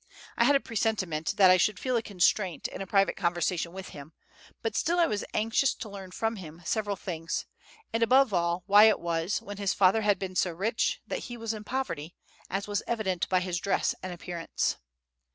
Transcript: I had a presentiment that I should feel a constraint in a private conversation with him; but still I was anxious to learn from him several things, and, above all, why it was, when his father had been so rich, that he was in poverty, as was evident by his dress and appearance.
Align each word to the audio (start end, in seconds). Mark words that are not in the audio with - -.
I 0.35 0.45
had 0.45 0.55
a 0.55 0.59
presentiment 0.59 1.35
that 1.37 1.51
I 1.51 1.57
should 1.57 1.77
feel 1.77 1.95
a 1.95 2.01
constraint 2.01 2.67
in 2.67 2.81
a 2.81 2.87
private 2.87 3.15
conversation 3.15 3.71
with 3.71 3.89
him; 3.89 4.13
but 4.63 4.75
still 4.75 4.99
I 4.99 5.05
was 5.05 5.23
anxious 5.35 5.75
to 5.75 5.89
learn 5.89 6.09
from 6.09 6.37
him 6.37 6.63
several 6.65 6.95
things, 6.95 7.45
and, 7.93 8.01
above 8.01 8.33
all, 8.33 8.63
why 8.65 8.85
it 8.85 8.99
was, 8.99 9.43
when 9.43 9.57
his 9.57 9.75
father 9.75 10.01
had 10.01 10.17
been 10.17 10.35
so 10.35 10.49
rich, 10.53 10.99
that 11.05 11.25
he 11.29 11.37
was 11.37 11.53
in 11.53 11.63
poverty, 11.65 12.15
as 12.49 12.67
was 12.67 12.81
evident 12.87 13.29
by 13.29 13.41
his 13.41 13.59
dress 13.59 13.93
and 14.01 14.11
appearance. 14.11 14.77